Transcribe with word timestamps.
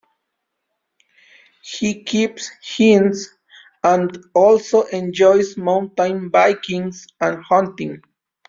He 1.61 2.03
keeps 2.03 2.49
hens, 2.75 3.29
and 3.83 4.09
also 4.33 4.81
enjoys 4.85 5.57
mountain 5.57 6.29
biking 6.29 6.91
and 7.19 7.43
hunting. 7.43 8.01